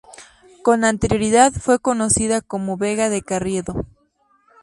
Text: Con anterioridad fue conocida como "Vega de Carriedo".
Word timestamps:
Con 0.63 0.83
anterioridad 0.83 1.51
fue 1.51 1.77
conocida 1.77 2.41
como 2.41 2.75
"Vega 2.75 3.07
de 3.09 3.21
Carriedo". 3.21 3.85